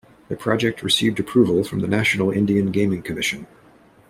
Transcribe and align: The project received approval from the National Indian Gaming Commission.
The 0.29 0.35
project 0.35 0.81
received 0.81 1.19
approval 1.19 1.63
from 1.63 1.81
the 1.81 1.87
National 1.87 2.31
Indian 2.31 2.71
Gaming 2.71 3.03
Commission. 3.03 3.45